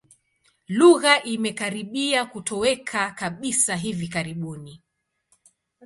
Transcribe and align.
Lugha 0.67 1.23
imekaribia 1.23 2.25
kutoweka 2.25 3.11
kabisa 3.11 3.75
hivi 3.75 4.07
karibuni. 4.07 4.83